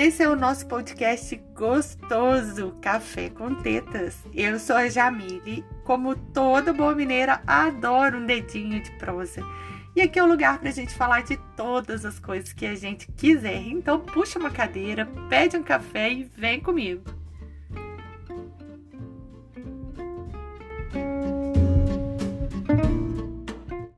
[0.00, 4.16] Esse é o nosso podcast gostoso, Café com Tetas.
[4.32, 5.64] Eu sou a Jamile.
[5.82, 9.42] Como toda boa mineira, adoro um dedinho de prosa.
[9.96, 12.76] E aqui é o lugar para a gente falar de todas as coisas que a
[12.76, 13.60] gente quiser.
[13.60, 17.02] Então puxa uma cadeira, pede um café e vem comigo.